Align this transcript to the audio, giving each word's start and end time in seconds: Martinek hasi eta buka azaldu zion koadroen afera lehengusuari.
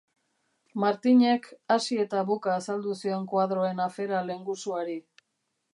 Martinek 0.83 1.49
hasi 1.75 1.99
eta 2.05 2.23
buka 2.31 2.55
azaldu 2.61 2.97
zion 3.03 3.29
koadroen 3.35 3.87
afera 3.87 4.25
lehengusuari. 4.31 4.99